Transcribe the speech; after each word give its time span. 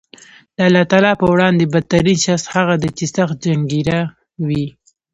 د 0.55 0.57
الله 0.67 0.83
تعالی 0.91 1.13
په 1.21 1.25
وړاندې 1.33 1.63
بد 1.73 1.85
ترین 1.93 2.17
شخص 2.25 2.43
هغه 2.55 2.75
دی 2.81 2.89
چې 2.97 3.05
سخت 3.15 3.35
جنګېره 3.45 3.99
وي 4.47 4.65